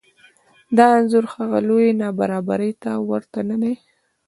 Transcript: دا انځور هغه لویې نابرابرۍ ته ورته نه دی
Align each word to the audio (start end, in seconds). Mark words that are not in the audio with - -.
دا 0.77 0.85
انځور 0.97 1.25
هغه 1.33 1.59
لویې 1.67 1.91
نابرابرۍ 2.01 2.71
ته 2.83 2.91
ورته 3.09 3.39
نه 3.49 3.55
دی 3.61 3.73